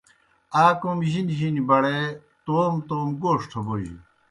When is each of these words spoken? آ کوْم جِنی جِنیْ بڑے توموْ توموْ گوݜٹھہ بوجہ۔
آ 0.63 0.63
کوْم 0.79 0.99
جِنی 1.09 1.33
جِنیْ 1.39 1.61
بڑے 1.69 1.97
توموْ 2.45 2.79
توموْ 2.87 3.13
گوݜٹھہ 3.21 3.61
بوجہ۔ 3.65 3.95